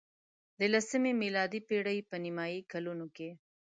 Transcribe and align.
د 0.59 0.61
لسمې 0.73 1.11
میلادي 1.21 1.59
پېړۍ 1.67 1.99
په 2.09 2.15
نیمايي 2.23 2.61
کلونو 2.71 3.05
کې. 3.15 3.29